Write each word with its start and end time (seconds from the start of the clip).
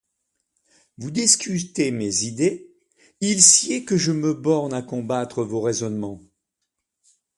Vous 0.97 1.11
discutez 1.11 1.91
mes 1.91 2.23
idées, 2.23 2.71
il 3.19 3.39
sied 3.39 3.85
que 3.85 3.97
je 3.97 4.11
me 4.11 4.33
borne 4.33 4.73
à 4.73 4.81
combattre 4.81 5.43
vos 5.43 5.61
raisonnements. 5.61 6.19